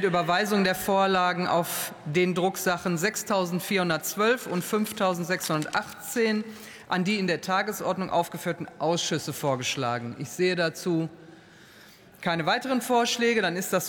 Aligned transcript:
Überweisung 0.00 0.64
der 0.64 0.74
Vorlagen 0.74 1.46
auf 1.46 1.92
den 2.06 2.34
Drucksachen 2.34 2.96
6.412 2.96 4.48
und 4.48 4.64
5.618 4.64 6.44
an 6.88 7.04
die 7.04 7.18
in 7.18 7.26
der 7.26 7.42
Tagesordnung 7.42 8.08
aufgeführten 8.08 8.68
Ausschüsse 8.78 9.34
vorgeschlagen. 9.34 10.16
Ich 10.18 10.30
sehe 10.30 10.56
dazu 10.56 11.10
keine 12.22 12.46
weiteren 12.46 12.80
Vorschläge. 12.80 13.42
Dann 13.42 13.54
ist 13.54 13.74
das 13.74 13.80